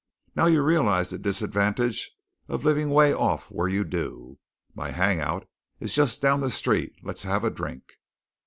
[0.35, 2.09] Now you realize the disadvantage
[2.47, 4.39] of living way off where you do.
[4.73, 5.47] My hang out
[5.79, 6.95] is just down the street.
[7.03, 7.83] Let's have a drink."